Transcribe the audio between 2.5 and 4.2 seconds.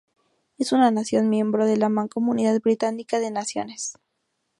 Británica de Naciones.